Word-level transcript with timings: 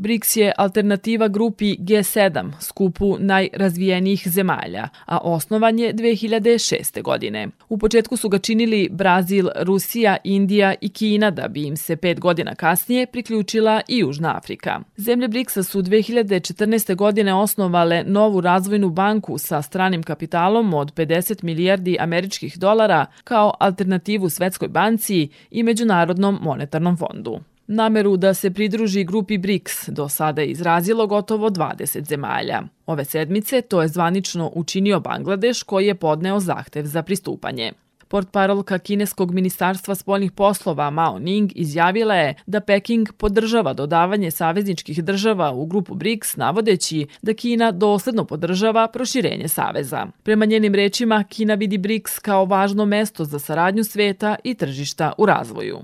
BRICS 0.00 0.36
je 0.36 0.52
alternativa 0.56 1.28
grupi 1.28 1.76
G7, 1.76 2.50
skupu 2.60 3.16
najrazvijenijih 3.18 4.28
zemalja, 4.28 4.88
a 5.06 5.18
osnovan 5.18 5.78
je 5.78 5.94
2006. 5.94 7.02
godine. 7.02 7.48
U 7.68 7.78
početku 7.78 8.16
su 8.16 8.28
ga 8.28 8.38
činili 8.38 8.88
Brazil, 8.92 9.48
Rusija, 9.56 10.16
Indija 10.24 10.74
i 10.80 10.88
Kina 10.88 11.30
da 11.30 11.48
bi 11.48 11.66
im 11.66 11.76
se 11.76 11.96
pet 11.96 12.20
godina 12.20 12.54
kasnije 12.54 13.06
priključila 13.06 13.80
i 13.88 13.98
Južna 13.98 14.36
Afrika. 14.36 14.80
Zemlje 14.96 15.28
BRICS-a 15.28 15.62
su 15.62 15.82
2014. 15.82 16.94
godine 16.94 17.34
osnovale 17.34 18.04
novu 18.06 18.40
razvojnu 18.40 18.90
banku 18.90 19.38
sa 19.38 19.62
stranim 19.62 20.02
kapitalom 20.02 20.74
od 20.74 20.94
50 20.94 21.44
milijardi 21.44 21.96
američkih 22.00 22.58
dolara 22.58 23.06
kao 23.24 23.54
alternativu 23.60 24.30
Svetskoj 24.30 24.68
banci 24.68 25.28
i 25.50 25.62
Međunarodnom 25.62 26.38
monetarnom 26.42 26.96
fondu. 26.96 27.40
Nameru 27.70 28.16
da 28.16 28.34
se 28.34 28.50
pridruži 28.50 29.04
grupi 29.04 29.38
BRICS 29.38 29.88
do 29.88 30.08
sada 30.08 30.42
je 30.42 30.48
izrazilo 30.48 31.06
gotovo 31.06 31.50
20 31.50 32.08
zemalja. 32.08 32.62
Ove 32.86 33.04
sedmice 33.04 33.60
to 33.60 33.82
je 33.82 33.88
zvanično 33.88 34.50
učinio 34.54 35.00
Bangladeš 35.00 35.62
koji 35.62 35.86
je 35.86 35.94
podneo 35.94 36.40
zahtev 36.40 36.84
za 36.84 37.02
pristupanje. 37.02 37.72
Portparolka 38.08 38.78
kineskog 38.78 39.34
ministarstva 39.34 39.94
spoljnih 39.94 40.32
poslova 40.32 40.90
Mao 40.90 41.18
Ning 41.18 41.52
izjavila 41.54 42.14
je 42.14 42.34
da 42.46 42.60
Peking 42.60 43.12
podržava 43.12 43.72
dodavanje 43.72 44.30
savezničkih 44.30 45.04
država 45.04 45.52
u 45.52 45.66
grupu 45.66 45.94
BRICS 45.94 46.36
navodeći 46.36 47.06
da 47.22 47.34
Kina 47.34 47.70
dosledno 47.70 48.24
podržava 48.24 48.86
proširenje 48.86 49.48
saveza. 49.48 50.06
Prema 50.22 50.44
njenim 50.44 50.74
rečima, 50.74 51.24
Kina 51.24 51.54
vidi 51.54 51.78
BRICS 51.78 52.18
kao 52.18 52.44
važno 52.44 52.84
mesto 52.84 53.24
za 53.24 53.38
saradnju 53.38 53.84
sveta 53.84 54.36
i 54.44 54.54
tržišta 54.54 55.12
u 55.18 55.26
razvoju. 55.26 55.78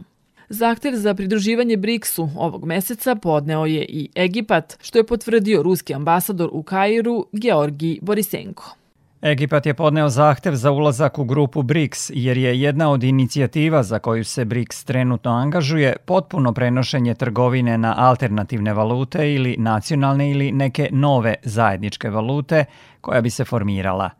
Zahtev 0.49 0.95
za 0.95 1.15
pridruživanje 1.15 1.77
BRICS-u 1.77 2.29
ovog 2.37 2.65
meseca 2.65 3.15
podneo 3.15 3.67
je 3.67 3.85
i 3.85 4.09
Egipat, 4.15 4.77
što 4.83 4.99
je 4.99 5.07
potvrdio 5.07 5.63
ruski 5.63 5.95
ambasador 5.95 6.51
u 6.53 6.63
Kairu 6.63 7.27
Georgi 7.33 7.99
Borisenko. 8.03 8.77
Egipat 9.23 9.67
je 9.67 9.75
podneo 9.75 10.09
zahtev 10.09 10.55
za 10.55 10.71
ulazak 10.71 11.19
u 11.19 11.25
grupu 11.25 11.63
BRICS 11.63 12.11
jer 12.15 12.39
je 12.39 12.61
jedna 12.61 12.91
od 12.91 13.03
inicijativa 13.03 13.83
za 13.83 13.99
koju 13.99 14.25
se 14.25 14.45
BRICS 14.45 14.85
trenutno 14.85 15.31
angažuje 15.31 15.97
potpuno 16.05 16.53
prenošenje 16.53 17.15
trgovine 17.15 17.79
na 17.79 17.95
alternativne 17.99 18.73
valute 18.73 19.35
ili 19.35 19.57
nacionalne 19.59 20.31
ili 20.31 20.53
neke 20.53 20.89
nove 20.93 21.35
zajedničke 21.43 22.11
valute 22.11 22.65
koja 23.01 23.21
bi 23.21 23.31
se 23.31 23.45
formirala. 23.45 24.11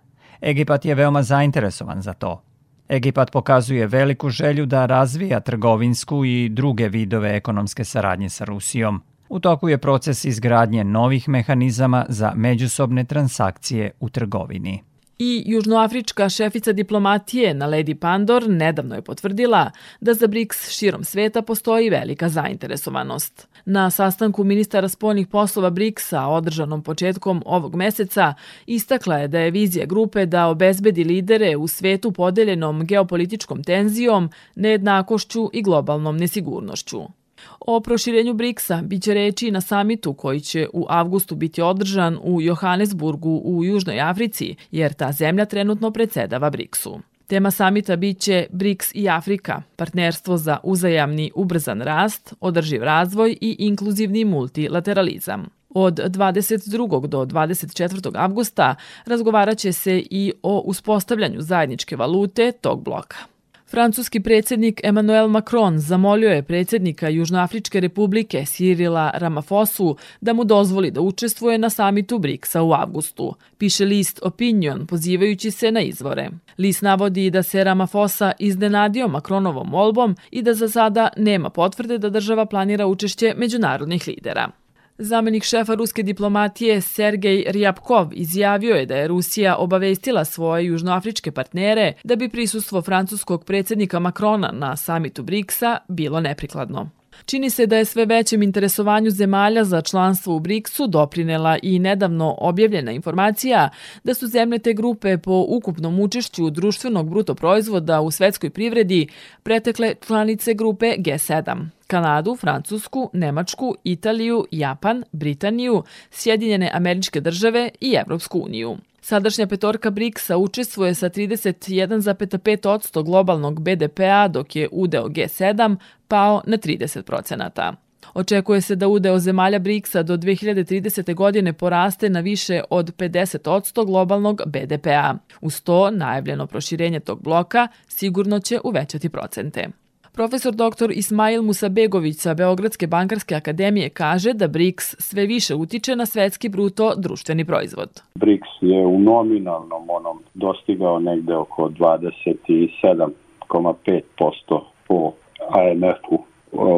Egipat 0.41 0.85
je 0.85 0.95
veoma 0.95 1.23
zainteresovan 1.23 2.03
za 2.03 2.13
to. 2.13 2.43
Egipat 2.89 3.31
pokazuje 3.31 3.87
veliku 3.87 4.31
želju 4.31 4.67
da 4.67 4.87
razvija 4.87 5.41
trgovinsku 5.41 6.25
i 6.25 6.49
druge 6.49 6.89
vidove 6.89 7.37
ekonomske 7.37 7.85
saradnje 7.85 8.29
sa 8.29 8.45
Rusijom. 8.45 9.03
U 9.29 9.41
toku 9.41 9.69
je 9.69 9.79
proces 9.79 10.25
izgradnje 10.25 10.85
novih 10.85 11.29
mehanizama 11.29 12.07
za 12.09 12.33
međusobne 12.37 13.05
transakcije 13.05 13.91
u 14.01 14.09
trgovini. 14.09 14.83
I 15.19 15.43
južnoafrička 15.47 16.29
šefica 16.29 16.73
diplomatije 16.73 17.55
na 17.55 17.69
Lady 17.69 17.95
Pandor 17.95 18.49
nedavno 18.49 18.95
je 18.95 19.03
potvrdila 19.03 19.71
da 20.01 20.15
za 20.15 20.27
BRICS 20.27 20.71
širom 20.71 21.05
sveta 21.05 21.43
postoji 21.43 21.91
velika 21.91 22.29
zainteresovanost. 22.29 23.49
Na 23.65 23.91
sastanku 23.91 24.45
ministara 24.45 24.89
spoljnih 24.89 25.27
poslova 25.27 25.71
BRICS-a 25.71 26.29
održanom 26.29 26.83
početkom 26.83 27.43
ovog 27.47 27.75
meseca 27.75 28.35
istakla 28.67 29.19
je 29.19 29.29
da 29.29 29.39
je 29.39 29.51
vizija 29.51 29.87
grupe 29.87 30.27
da 30.27 30.47
obezbedi 30.47 31.05
lidere 31.05 31.57
u 31.57 31.69
svetu 31.69 32.13
podeljenom 32.13 32.87
geopolitičkom 32.87 33.65
tenzijom, 33.65 34.31
nejednakošću 34.55 35.51
i 35.53 35.63
globalnom 35.63 36.17
nesigurnošću. 36.17 37.24
O 37.61 37.81
proširenju 37.81 38.35
BRICS-a 38.35 38.83
biće 38.83 39.15
reči 39.15 39.51
na 39.51 39.61
samitu 39.61 40.15
koji 40.15 40.41
će 40.41 40.69
u 40.73 40.87
avgustu 40.89 41.35
biti 41.35 41.63
održan 41.63 42.19
u 42.23 42.41
Johannesburgu 42.41 43.43
u 43.45 43.65
Južnoj 43.65 44.01
Africi, 44.01 44.57
jer 44.71 44.93
ta 44.93 45.13
zemlja 45.13 45.45
trenutno 45.45 45.91
predsedava 45.91 46.51
BRICS-u. 46.51 47.01
Tema 47.27 47.51
samita 47.51 47.97
biće 47.97 48.47
BRICS 48.51 48.91
i 48.95 49.09
Afrika, 49.09 49.63
partnerstvo 49.77 50.37
za 50.37 50.59
uzajamni 50.63 51.31
ubrzan 51.35 51.81
rast, 51.81 52.35
održiv 52.41 52.83
razvoj 52.83 53.37
i 53.41 53.57
inkluzivni 53.59 54.25
multilateralizam. 54.25 55.47
Od 55.71 55.95
22. 55.95 57.07
do 57.07 57.25
24. 57.25 58.11
avgusta 58.15 58.75
razgovarat 59.07 59.59
će 59.59 59.73
se 59.73 60.03
i 60.11 60.33
o 60.43 60.59
uspostavljanju 60.59 61.41
zajedničke 61.41 61.97
valute 61.97 62.53
tog 62.53 62.85
bloka. 62.85 63.34
Francuski 63.75 64.21
predsednik 64.21 64.81
Emmanuel 64.85 65.29
Macron 65.29 65.79
zamolio 65.79 66.31
je 66.31 66.43
predsednika 66.43 67.09
Južnoafričke 67.09 67.81
republike 67.81 68.39
Cyrila 68.39 69.11
Ramafosu 69.15 69.97
da 70.21 70.33
mu 70.33 70.45
dozvoli 70.45 70.91
da 70.91 71.01
učestvuje 71.01 71.59
na 71.59 71.71
samitu 71.71 72.19
BRICS-a 72.19 72.63
u 72.63 72.73
avgustu, 72.73 73.35
piše 73.59 73.85
list 73.85 74.21
Opinion 74.23 74.87
pozivajući 74.87 75.51
se 75.51 75.73
na 75.73 75.81
izvore. 75.81 76.31
List 76.59 76.83
navodi 76.83 77.31
da 77.31 77.43
se 77.43 77.65
Ramafosa 77.65 78.33
iznenadio 78.39 79.09
Macronovom 79.09 79.69
molbom 79.69 80.17
i 80.31 80.43
da 80.43 80.55
za 80.55 80.69
sada 80.69 81.09
nema 81.17 81.51
potvrde 81.51 81.99
da 81.99 82.11
država 82.11 82.47
planira 82.47 82.87
učešće 82.87 83.35
međunarodnih 83.37 84.09
lidera. 84.09 84.51
Zamenik 84.99 85.45
šefa 85.45 85.75
ruske 85.75 86.03
diplomatije 86.03 86.81
Sergej 86.81 87.45
Rjapkov 87.49 88.09
izjavio 88.13 88.75
je 88.75 88.87
da 88.87 88.97
je 88.97 89.09
Rusija 89.09 89.57
obavestila 89.57 90.25
svoje 90.25 90.67
južnoafričke 90.67 91.33
partnere 91.33 91.93
da 92.05 92.17
bi 92.17 92.29
prisustvo 92.29 92.83
francuskog 92.83 93.45
predsednika 93.45 93.99
Makrona 93.99 94.51
na 94.53 94.77
samitu 94.77 95.23
BRICS-a 95.23 95.79
bilo 95.89 96.21
neprikladno. 96.21 96.91
Čini 97.27 97.51
se 97.51 97.67
da 97.67 97.77
je 97.77 97.85
sve 97.85 98.07
većem 98.07 98.43
interesovanju 98.43 99.11
zemalja 99.11 99.65
za 99.65 99.83
članstvo 99.83 100.37
u 100.37 100.41
BRICS-u 100.41 100.87
doprinela 100.87 101.59
i 101.63 101.79
nedavno 101.79 102.37
objavljena 102.39 102.93
informacija 102.93 103.71
da 104.05 104.15
su 104.15 104.27
zemlje 104.27 104.59
te 104.59 104.73
grupe 104.73 105.19
po 105.19 105.45
ukupnom 105.49 106.01
učešću 106.01 106.51
društvenog 106.51 107.11
bruto 107.11 107.35
proizvoda 107.35 108.01
u 108.01 108.11
svetskoj 108.11 108.51
privredi 108.51 109.09
pretekle 109.43 109.95
članice 110.07 110.55
grupe 110.55 110.87
G7. 110.99 111.67
Kanadu, 111.95 112.37
Francusku, 112.37 113.11
Nemačku, 113.13 113.75
Italiju, 113.85 114.45
Japan, 114.51 115.05
Britaniju, 115.13 115.83
Sjedinjene 116.11 116.71
američke 116.75 117.21
države 117.21 117.71
i 117.81 117.95
Evropsku 117.95 118.39
uniju. 118.39 118.77
Sadašnja 119.01 119.47
petorka 119.47 119.91
BRICS-a 119.91 120.37
učestvuje 120.37 120.95
sa 120.95 121.11
31,5% 121.11 123.05
globalnog 123.05 123.61
BDP-a, 123.61 124.29
dok 124.29 124.57
je 124.57 124.69
udeo 124.73 125.09
G7 125.09 125.77
pao 126.09 126.43
na 126.47 126.57
30%. 126.57 127.75
Očekuje 128.15 128.61
se 128.61 128.77
da 128.77 128.89
udeo 128.89 129.19
zemalja 129.19 129.59
BRICS-a 129.59 130.03
do 130.03 130.17
2030. 130.17 131.15
godine 131.15 131.53
poraste 131.53 132.11
na 132.11 132.21
više 132.21 132.63
od 132.71 132.97
50% 132.97 133.87
globalnog 133.87 134.43
BDP-a. 134.47 135.15
Uz 135.41 135.61
to, 135.61 135.91
najavljeno 135.91 136.47
proširenje 136.47 137.01
tog 137.01 137.23
bloka 137.23 137.69
sigurno 137.89 138.41
će 138.41 138.61
uvećati 138.65 139.09
procente. 139.09 139.84
Profesor 140.17 140.55
dr. 140.55 140.91
Ismail 140.91 141.43
Musabegović 141.43 142.17
sa 142.17 142.35
Beogradske 142.35 142.87
bankarske 142.87 143.35
akademije 143.35 143.89
kaže 143.89 144.33
da 144.33 144.49
BRICS 144.49 144.97
sve 144.99 145.27
više 145.27 145.55
utiče 145.55 145.97
na 145.97 146.07
svetski 146.07 146.49
bruto 146.49 146.95
društveni 146.97 147.45
proizvod. 147.45 148.03
BRICS 148.15 148.49
je 148.61 148.87
u 148.87 148.99
nominalnom 148.99 149.91
onom 149.91 150.23
dostigao 150.35 150.99
negde 150.99 151.37
oko 151.37 151.69
27,5% 151.69 154.61
po 154.89 155.13
AMF-u 155.49 156.25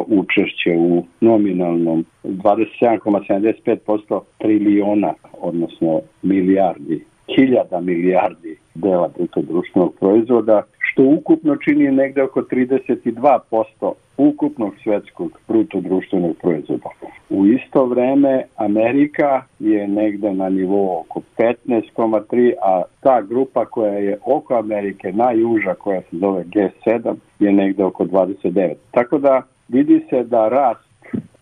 učešće 0.07 0.77
u 0.77 1.03
nominalnom 1.21 2.05
27,75% 2.23 4.21
triliona, 4.37 5.13
odnosno 5.41 6.01
milijardi, 6.21 7.05
hiljada 7.35 7.79
milijardi 7.79 8.57
dela 8.73 9.09
bruto 9.17 9.41
društvenog 9.41 9.93
proizvoda, 9.99 10.63
što 10.97 11.03
ukupno 11.03 11.55
čini 11.55 11.91
negde 11.91 12.23
oko 12.23 12.41
32% 12.41 13.91
ukupnog 14.17 14.73
svetskog 14.83 15.39
bruto 15.47 15.81
društvenog 15.81 16.35
proizvoda. 16.41 16.89
U 17.29 17.45
isto 17.45 17.85
vreme 17.85 18.43
Amerika 18.55 19.43
je 19.59 19.87
negde 19.87 20.33
na 20.33 20.49
nivou 20.49 20.99
oko 20.99 21.21
15,3, 21.37 22.53
a 22.63 22.81
ta 22.99 23.21
grupa 23.21 23.65
koja 23.65 23.93
je 23.93 24.17
oko 24.25 24.55
Amerike, 24.55 25.11
najuža 25.11 25.73
koja 25.73 26.01
se 26.01 26.17
zove 26.17 26.43
G7, 26.43 27.15
je 27.39 27.53
negde 27.53 27.83
oko 27.83 28.03
29. 28.03 28.73
Tako 28.91 29.17
da 29.17 29.41
vidi 29.67 30.05
se 30.09 30.23
da 30.23 30.49
rast 30.49 30.87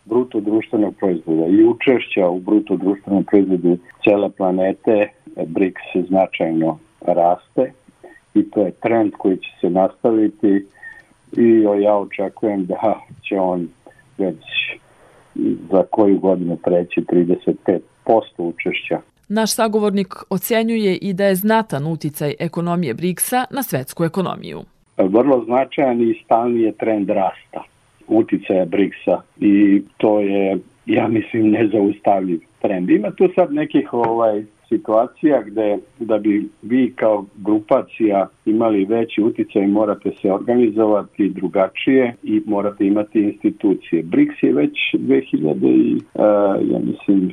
bruto 0.05 0.39
društvenog 0.39 0.95
proizvoda 0.95 1.47
i 1.47 1.63
učešća 1.63 2.27
u 2.27 2.39
bruto 2.39 2.75
društvenom 2.75 3.23
proizvodu 3.23 3.77
cele 4.03 4.29
planete 4.29 5.07
BRICS 5.45 6.07
značajno 6.07 6.77
raste 7.01 7.71
trend 8.85 9.11
koji 9.17 9.37
će 9.37 9.49
se 9.61 9.69
nastaviti 9.69 10.65
i 11.37 11.65
ja 11.83 11.95
očekujem 11.97 12.65
da 12.65 12.99
će 13.21 13.39
on 13.39 13.67
već 14.17 14.43
za 15.71 15.83
koju 15.91 16.19
godinu 16.19 16.57
preći 16.63 17.01
35% 17.01 17.79
učešća. 18.37 18.99
Naš 19.29 19.53
sagovornik 19.55 20.13
ocenjuje 20.29 20.95
i 20.95 21.13
da 21.13 21.25
je 21.25 21.35
znatan 21.35 21.87
uticaj 21.87 22.33
ekonomije 22.39 22.93
BRICS-a 22.93 23.45
na 23.51 23.63
svetsku 23.63 24.03
ekonomiju. 24.03 24.61
Vrlo 24.97 25.43
značajan 25.45 26.01
i 26.01 26.21
stalni 26.25 26.61
je 26.61 26.71
trend 26.71 27.09
rasta 27.09 27.63
uticaja 28.07 28.65
BRICS-a 28.65 29.21
i 29.39 29.81
to 29.97 30.19
je 30.19 30.57
ja 30.85 31.07
mislim, 31.07 31.49
nezaustavljiv 31.49 32.39
trend. 32.61 32.89
Ima 32.89 33.11
tu 33.11 33.29
sad 33.35 33.53
nekih 33.53 33.93
ovaj 33.93 34.43
situacija 34.69 35.41
gde 35.41 35.77
da 35.99 36.17
bi 36.17 36.49
vi 36.61 36.93
kao 36.95 37.25
grupacija 37.35 38.27
imali 38.45 38.85
veći 38.85 39.21
uticaj 39.21 39.67
morate 39.67 40.11
se 40.21 40.31
organizovati 40.31 41.29
drugačije 41.29 42.15
i 42.23 42.41
morate 42.45 42.85
imati 42.85 43.19
institucije. 43.19 44.03
BRICS 44.03 44.43
je 44.43 44.53
već 44.53 44.77
2000 44.93 45.67
i, 45.67 45.95
uh, 45.95 46.71
ja 46.71 46.79
mislim, 46.79 47.31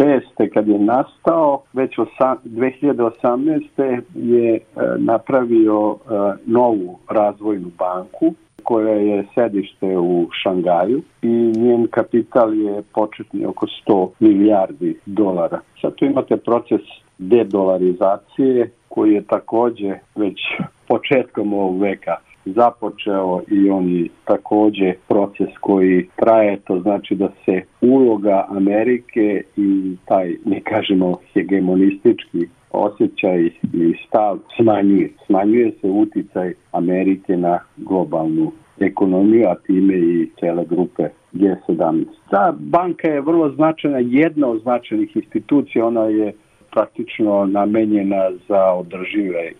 šeste 0.00 0.50
kad 0.50 0.68
je 0.68 0.78
nastao, 0.78 1.62
već 1.72 1.96
2018. 1.96 4.02
je 4.14 4.54
e, 4.54 4.60
napravio 4.98 5.96
e, 5.96 5.98
novu 6.46 6.98
razvojnu 7.10 7.70
banku 7.78 8.34
koja 8.64 8.94
je 8.94 9.24
sedište 9.34 9.98
u 9.98 10.28
Šangaju 10.42 11.02
i 11.22 11.52
njen 11.56 11.86
kapital 11.90 12.54
je 12.54 12.82
početni 12.94 13.46
oko 13.46 13.66
100 13.86 14.08
milijardi 14.20 14.96
dolara. 15.06 15.60
Sad 15.80 15.94
tu 15.94 16.04
imate 16.04 16.36
proces 16.36 16.80
dedolarizacije 17.18 18.70
koji 18.88 19.12
je 19.12 19.22
takođe 19.22 19.98
već 20.16 20.40
početkom 20.88 21.52
ovog 21.52 21.80
veka 21.80 22.16
započeo 22.44 23.42
i 23.50 23.70
oni 23.70 24.08
takođe 24.24 24.92
proces 25.08 25.48
koji 25.60 26.08
traje, 26.16 26.56
to 26.56 26.80
znači 26.80 27.14
da 27.14 27.28
se 27.44 27.62
uloga 27.80 28.46
Amerike 28.48 29.42
i 29.56 29.96
taj, 30.04 30.34
ne 30.44 30.60
kažemo, 30.60 31.18
hegemonistički 31.32 32.48
osjećaj 32.70 33.46
i 33.72 33.94
stav 34.06 34.38
smanjuje. 34.56 35.10
Smanjuje 35.26 35.72
se 35.80 35.86
uticaj 35.86 36.54
Amerike 36.72 37.36
na 37.36 37.58
globalnu 37.76 38.52
ekonomiju, 38.80 39.48
a 39.48 39.54
time 39.54 39.94
i 39.94 40.30
cele 40.40 40.64
grupe 40.64 41.08
G17. 41.32 42.04
Ta 42.30 42.54
banka 42.58 43.08
je 43.08 43.20
vrlo 43.20 43.50
značajna, 43.50 43.98
jedna 43.98 44.48
od 44.48 44.62
značajnih 44.62 45.16
institucija, 45.16 45.86
ona 45.86 46.04
je 46.04 46.32
praktično 46.70 47.46
namenjena 47.46 48.30
za 48.48 48.72
održive 48.72 49.52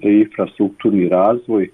infrastrukturni 0.00 1.08
razvoj, 1.08 1.70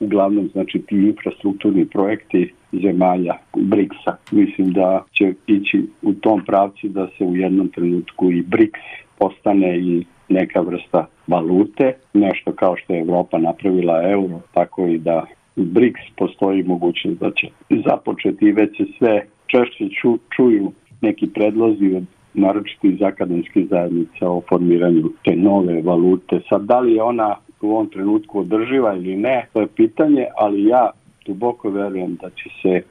uglavnom 0.00 0.48
znači 0.52 0.78
ti 0.86 0.96
infrastrukturni 0.96 1.86
projekti 1.86 2.52
zemalja 2.72 3.34
BRICS-a. 3.56 4.16
Mislim 4.32 4.72
da 4.72 5.04
će 5.12 5.32
ići 5.46 5.86
u 6.02 6.12
tom 6.12 6.44
pravcu 6.44 6.88
da 6.88 7.08
se 7.18 7.24
u 7.24 7.36
jednom 7.36 7.68
trenutku 7.68 8.30
i 8.30 8.42
BRICS 8.42 8.80
postane 9.18 9.78
i 9.78 10.04
neka 10.28 10.60
vrsta 10.60 11.06
valute, 11.26 11.92
nešto 12.14 12.52
kao 12.52 12.76
što 12.76 12.92
je 12.92 13.00
Evropa 13.00 13.38
napravila 13.38 14.10
euro, 14.10 14.40
tako 14.54 14.86
i 14.86 14.98
da 14.98 15.26
BRICS 15.56 16.00
postoji 16.16 16.62
mogućnost 16.62 17.20
da 17.20 17.30
će 17.30 17.46
započeti 17.86 18.52
već 18.52 18.76
se 18.76 18.84
sve 18.98 19.26
češće 19.46 19.88
ču, 20.00 20.18
čuju 20.36 20.72
neki 21.00 21.26
predlozi 21.26 21.94
od 21.96 22.04
naročito 22.34 22.86
iz 22.86 23.02
akademskih 23.02 23.66
zajednica 23.70 24.28
o 24.28 24.42
formiranju 24.48 25.10
te 25.24 25.36
nove 25.36 25.82
valute. 25.82 26.40
Sad, 26.48 26.62
da 26.62 26.80
li 26.80 26.94
je 26.94 27.02
ona 27.02 27.36
u 27.60 27.70
ovom 27.70 27.88
trenutku 27.90 28.40
održiva 28.40 28.94
ili 28.94 29.16
ne, 29.16 29.46
to 29.52 29.60
je 29.60 29.66
pitanje, 29.66 30.26
ali 30.36 30.64
ja 30.64 30.90
duboko 31.26 31.70
verujem 31.70 32.14
da 32.14 32.30
će 32.30 32.48
se 32.62 32.82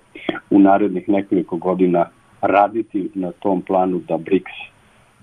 u 0.49 0.59
narednih 0.59 1.09
nekoliko 1.09 1.57
godina 1.57 2.05
raditi 2.41 3.09
na 3.13 3.31
tom 3.31 3.61
planu 3.61 4.01
da 4.07 4.17
BRICS 4.17 4.51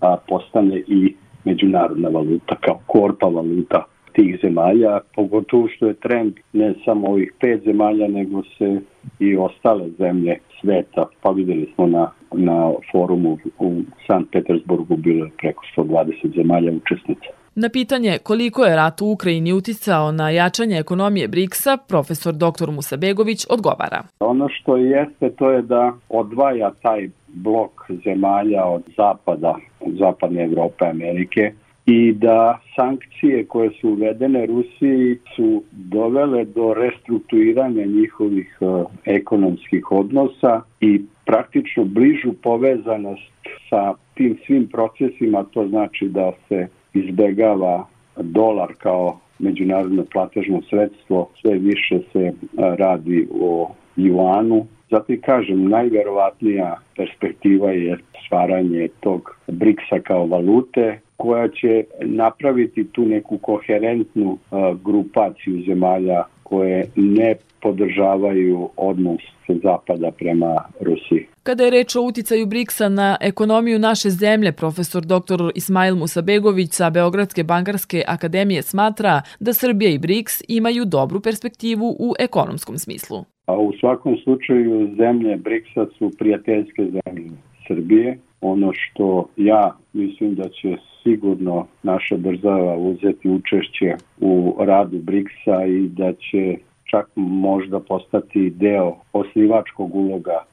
a, 0.01 0.17
postane 0.29 0.83
i 0.87 1.15
međunarodna 1.45 2.09
valuta 2.09 2.57
kao 2.61 2.81
korpa 2.87 3.27
valuta 3.27 3.85
tih 4.13 4.39
zemalja, 4.43 5.01
pogotovo 5.15 5.69
što 5.69 5.87
je 5.87 5.95
trend 5.95 6.35
ne 6.53 6.75
samo 6.85 7.09
ovih 7.09 7.33
pet 7.41 7.65
zemalja, 7.65 8.09
nego 8.09 8.43
se 8.43 8.81
i 9.19 9.37
ostale 9.37 9.89
zemlje 9.99 10.39
sveta, 10.61 11.05
pa 11.23 11.31
videli 11.31 11.73
smo 11.75 11.87
na, 11.87 12.11
na 12.33 12.73
forumu 12.93 13.39
u 13.59 13.83
Sankt 14.07 14.33
Petersburgu 14.33 14.97
bilo 14.97 15.25
je 15.25 15.31
preko 15.39 15.65
120 15.77 16.37
zemalja 16.37 16.73
učesnica. 16.73 17.46
Na 17.59 17.69
pitanje 17.69 18.19
koliko 18.23 18.65
je 18.65 18.77
rat 18.77 19.01
u 19.01 19.07
Ukrajini 19.07 19.53
uticao 19.53 20.13
na 20.13 20.31
jačanje 20.31 20.79
ekonomije 20.79 21.29
BRICS-a, 21.29 21.77
profesor 21.89 22.35
dr. 22.35 22.71
Musa 22.71 22.97
Begović 22.97 23.47
odgovara. 23.51 24.03
Ono 24.21 24.49
što 24.49 24.77
jeste 24.77 25.31
to 25.31 25.51
je 25.51 25.63
da 25.63 25.93
odvaja 26.09 26.71
taj 26.83 27.09
blok 27.29 27.71
zemalja 28.05 28.65
od 28.65 28.83
zapada, 28.97 29.57
od 29.81 29.95
zapadne 29.95 30.45
Evrope, 30.45 30.85
Amerike, 30.87 31.53
i 31.87 32.13
da 32.13 32.61
sankcije 32.77 33.45
koje 33.45 33.71
su 33.81 33.89
uvedene 33.89 34.47
Rusiji 34.47 35.19
su 35.37 35.63
dovele 35.73 36.45
do 36.45 36.75
restrukturiranja 36.75 37.85
njihovih 37.85 38.57
uh, 38.61 38.87
ekonomskih 39.05 39.93
odnosa 39.93 40.63
i 40.81 41.01
praktično 41.25 41.85
bližu 41.85 42.33
povezanost 42.43 43.33
sa 43.71 43.95
tim 44.15 44.39
svim 44.47 44.69
procesima, 44.69 45.45
to 45.45 45.69
znači 45.69 46.09
da 46.09 46.33
se 46.49 46.69
izbegava 46.97 47.87
dolar 48.17 48.75
kao 48.79 49.19
međunarodno 49.39 50.05
platežno 50.13 50.63
sredstvo, 50.71 51.29
sve 51.41 51.55
više 51.59 51.99
se 52.13 52.33
radi 52.57 53.29
o 53.41 53.71
juanu. 53.97 54.67
Zato 54.91 55.13
i 55.13 55.21
kažem, 55.21 55.69
najverovatnija 55.69 56.77
perspektiva 56.97 57.71
je 57.71 57.99
stvaranje 58.27 58.89
tog 59.01 59.37
BRICS-a 59.47 60.01
kao 60.01 60.27
valute, 60.27 60.99
koja 61.17 61.49
će 61.49 61.85
napraviti 62.01 62.85
tu 62.93 63.05
neku 63.05 63.39
koherentnu 63.39 64.39
grupaciju 64.85 65.63
zemalja 65.67 66.25
koje 66.49 66.87
ne 66.97 67.35
podržavaju 67.63 68.69
odnos 68.77 69.23
zapada 69.49 70.11
prema 70.11 70.65
Rusiji. 70.81 71.27
Kada 71.43 71.65
je 71.65 71.71
reč 71.71 71.97
o 71.97 72.03
uticaju 72.03 72.47
BRICS-a 72.47 72.89
na 72.89 73.17
ekonomiju 73.21 73.79
naše 73.79 74.11
zemlje, 74.11 74.53
profesor 74.53 75.03
dr. 75.03 75.41
Ismail 75.55 75.97
Musabegović 75.97 76.73
sa 76.73 76.91
Beogradske 76.91 77.45
bankarske 77.45 78.03
akademije 78.07 78.63
smatra 78.63 79.23
da 79.41 79.53
Srbija 79.53 79.91
i 79.91 79.99
BRICS 79.99 80.43
imaju 80.49 80.85
dobru 80.85 81.21
perspektivu 81.21 81.97
u 81.99 82.15
ekonomskom 82.19 82.79
smislu. 82.79 83.25
A 83.47 83.59
u 83.59 83.73
svakom 83.81 84.17
slučaju 84.25 84.95
zemlje 84.97 85.37
BRICS-a 85.37 85.87
su 85.99 86.11
prijateljske 86.19 86.83
zemlje 86.83 87.31
Srbije. 87.67 88.19
Ono 88.41 88.73
što 88.73 89.29
ja 89.37 89.77
mislim 89.93 90.35
da 90.35 90.49
će 90.49 90.77
sigurno 91.03 91.67
naša 91.83 92.17
država 92.17 92.77
uzeti 92.77 93.29
učešće 93.29 93.95
u 94.21 94.57
radu 94.59 94.99
BRICS-a 94.99 95.67
i 95.67 95.89
da 95.89 96.13
će 96.13 96.57
čak 96.91 97.07
možda 97.17 97.81
postati 97.81 98.51
deo 98.51 98.97
osnivačkog 99.13 99.95
uloga 99.95 100.45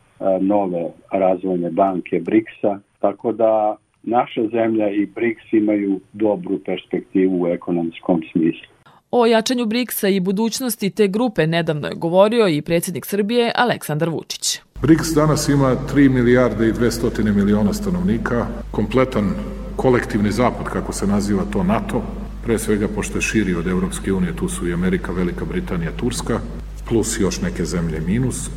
nove 0.41 0.91
razvojne 1.11 1.69
banke 1.71 2.19
BRICS-a, 2.19 2.79
tako 2.99 3.31
da 3.31 3.75
naša 4.03 4.41
zemlja 4.51 4.89
i 4.89 5.05
BRICS 5.05 5.53
imaju 5.53 5.99
dobru 6.13 6.59
perspektivu 6.65 7.41
u 7.41 7.47
ekonomskom 7.47 8.21
smislu. 8.31 8.73
O 9.11 9.25
jačanju 9.25 9.65
BRICS-a 9.65 10.07
i 10.07 10.19
budućnosti 10.19 10.89
te 10.89 11.07
grupe 11.07 11.47
nedavno 11.47 11.87
je 11.87 11.95
govorio 11.95 12.47
i 12.47 12.61
predsjednik 12.61 13.05
Srbije 13.05 13.51
Aleksandar 13.55 14.09
Vučić. 14.09 14.61
BRICS 14.83 15.13
danas 15.13 15.49
ima 15.49 15.75
3 15.93 16.09
milijarde 16.09 16.67
i 16.67 16.73
200 16.73 17.33
miliona 17.33 17.73
stanovnika, 17.73 18.47
kompletan 18.71 19.31
kolektivni 19.75 20.31
zapad, 20.31 20.65
kako 20.65 20.93
se 20.93 21.07
naziva 21.07 21.43
to 21.51 21.63
NATO, 21.63 22.03
pre 22.45 22.59
svega 22.59 22.87
pošto 22.87 23.17
je 23.17 23.21
širi 23.21 23.55
od 23.55 23.67
Evropske 23.67 24.13
unije, 24.13 24.35
tu 24.35 24.49
su 24.49 24.67
i 24.67 24.73
Amerika, 24.73 25.11
Velika 25.11 25.45
Britanija, 25.45 25.91
Turska, 25.91 26.39
plus 26.87 27.19
još 27.19 27.41
neke 27.41 27.65
zemlje 27.65 27.99
minus, 27.99 28.49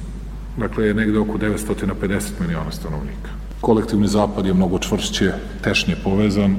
dakle 0.57 0.87
je 0.87 0.95
negde 0.95 1.19
oko 1.19 1.39
950 1.39 2.23
miliona 2.41 2.73
stanovnika. 2.73 3.31
Kolektivni 3.61 4.09
zapad 4.09 4.47
je 4.47 4.55
mnogo 4.55 4.79
čvršće, 4.79 5.33
tešnje 5.63 5.97
povezan, 6.05 6.57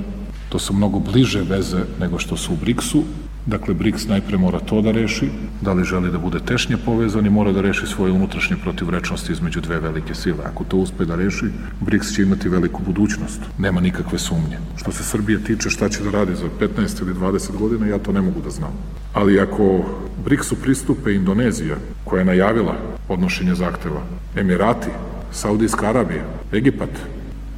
to 0.50 0.59
su 0.59 0.74
mnogo 0.74 1.00
bliže 1.00 1.41
veze 1.41 1.83
nego 2.00 2.19
što 2.19 2.38
su 2.38 2.53
u 2.53 2.57
BRICS-u, 2.62 3.03
Dakle, 3.48 3.74
BRICS 3.74 4.08
najpre 4.08 4.38
mora 4.38 4.60
to 4.60 4.82
da 4.82 4.92
reši, 4.92 5.30
da 5.62 5.74
li 5.74 5.84
želi 5.84 6.12
da 6.12 6.18
bude 6.18 6.39
tešnje 6.39 6.77
povezan 6.86 7.25
i 7.25 7.30
mora 7.30 7.51
da 7.51 7.62
reši 7.62 7.88
svoje 7.88 8.12
unutrašnje 8.12 8.58
protivrečnosti 8.63 9.32
između 9.32 9.62
dve 9.62 9.80
velike 9.80 10.16
sile. 10.16 10.44
Ako 10.46 10.63
to 10.63 10.77
uspe 10.77 11.06
da 11.06 11.16
reši, 11.16 11.46
BRICS 11.80 12.12
će 12.16 12.24
imati 12.24 12.50
veliku 12.50 12.82
budućnost. 12.86 13.42
Nema 13.58 13.82
nikakve 13.82 14.20
sumnje. 14.20 14.60
Što 14.75 14.92
se 14.92 15.04
Srbije 15.04 15.44
tiče 15.44 15.70
šta 15.70 15.89
će 15.89 16.04
da 16.04 16.12
radi 16.12 16.36
za 16.36 16.50
15 16.60 17.01
ili 17.01 17.13
20 17.13 17.58
godina, 17.58 17.88
ja 17.88 17.98
to 17.98 18.12
ne 18.12 18.22
mogu 18.22 18.42
da 18.42 18.50
znam. 18.50 18.74
Ali 19.13 19.39
ako 19.39 19.86
BRICS-u 20.25 20.56
pristupe 20.56 21.16
Indonezija, 21.16 21.75
koja 22.04 22.20
je 22.20 22.25
najavila 22.25 22.75
podnošenje 23.08 23.56
zahteva, 23.56 24.04
Emirati, 24.36 24.89
Saudijska 25.32 25.89
Arabija, 25.89 26.24
Egipat, 26.51 27.00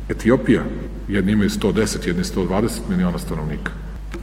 Etiopija, 0.09 0.63
jedni 1.07 1.31
imaju 1.31 1.49
110, 1.49 2.07
jedni 2.07 2.23
120 2.23 2.79
miliona 2.89 3.19
stanovnika. 3.19 3.71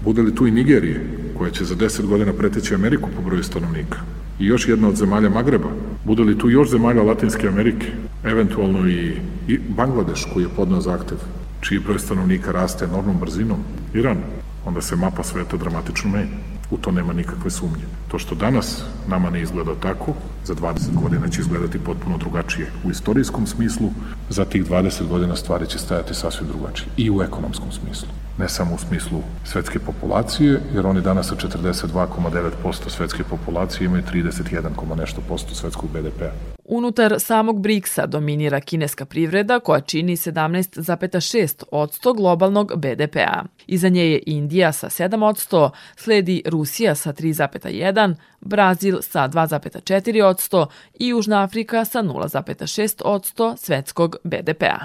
Bude 0.04 0.22
li 0.22 0.34
tu 0.34 0.46
i 0.46 0.50
Nigerije, 0.50 1.25
koja 1.38 1.50
će 1.50 1.64
za 1.64 1.74
10 1.74 2.06
godina 2.06 2.32
preteći 2.32 2.74
Ameriku 2.74 3.08
po 3.16 3.22
broju 3.22 3.42
stanovnika, 3.42 3.98
i 4.38 4.46
još 4.46 4.68
jedna 4.68 4.88
od 4.88 4.96
zemalja 4.96 5.28
Magreba, 5.28 5.68
bude 6.04 6.22
li 6.22 6.38
tu 6.38 6.50
još 6.50 6.70
zemalja 6.70 7.02
Latinske 7.02 7.48
Amerike, 7.48 7.86
eventualno 8.24 8.88
i, 8.88 9.16
i 9.48 9.58
Bangladeš 9.58 10.26
koji 10.34 10.44
je 10.44 10.56
podnao 10.56 10.80
zahtev, 10.80 11.18
čiji 11.60 11.78
broj 11.78 11.98
stanovnika 11.98 12.52
raste 12.52 12.84
enormnom 12.84 13.16
brzinom, 13.20 13.58
Iran, 13.94 14.16
onda 14.64 14.80
se 14.80 14.96
mapa 14.96 15.22
sveta 15.22 15.56
dramatično 15.56 16.10
menja. 16.10 16.36
U 16.70 16.76
to 16.76 16.90
nema 16.90 17.12
nikakve 17.12 17.50
sumnje. 17.50 17.84
To 18.08 18.18
što 18.18 18.34
danas 18.34 18.82
nama 19.08 19.30
ne 19.30 19.42
izgleda 19.42 19.74
tako, 19.80 20.14
za 20.44 20.54
20 20.54 21.02
godina 21.02 21.28
će 21.28 21.40
izgledati 21.40 21.78
potpuno 21.78 22.18
drugačije. 22.18 22.72
U 22.84 22.90
istorijskom 22.90 23.46
smislu, 23.46 23.90
za 24.28 24.44
tih 24.44 24.70
20 24.70 25.08
godina 25.08 25.36
stvari 25.36 25.66
će 25.66 25.78
stajati 25.78 26.14
sasvim 26.14 26.48
drugačije. 26.48 26.88
I 26.96 27.10
u 27.10 27.22
ekonomskom 27.22 27.72
smislu 27.72 28.08
ne 28.38 28.48
samo 28.48 28.74
u 28.74 28.78
smislu 28.78 29.22
svetske 29.44 29.78
populacije, 29.78 30.60
jer 30.74 30.86
oni 30.86 31.00
danas 31.00 31.28
sa 31.28 31.34
42,9% 31.34 32.88
svetske 32.88 33.22
populacije 33.24 33.86
imaju 33.86 34.02
31, 34.12 34.96
nešto 34.96 35.20
posto 35.28 35.54
svetskog 35.54 35.90
BDP-a. 35.90 36.56
Unutar 36.64 37.14
samog 37.18 37.60
BRICS-a 37.60 38.06
dominira 38.06 38.60
kineska 38.60 39.04
privreda 39.04 39.60
koja 39.60 39.80
čini 39.80 40.16
17,6 40.16 41.64
odsto 41.70 42.12
globalnog 42.12 42.72
BDP-a. 42.76 43.42
Iza 43.66 43.88
nje 43.88 44.10
je 44.10 44.22
Indija 44.26 44.72
sa 44.72 44.88
7 44.88 45.24
odsto, 45.24 45.70
sledi 45.96 46.42
Rusija 46.46 46.94
sa 46.94 47.12
3,1, 47.12 48.14
Brazil 48.40 48.98
sa 49.02 49.28
2,4 49.28 50.24
odsto 50.24 50.66
i 50.98 51.08
Južna 51.08 51.42
Afrika 51.42 51.84
sa 51.84 52.02
0,6 52.02 53.02
odsto 53.04 53.56
svetskog 53.56 54.16
BDP-a. 54.24 54.78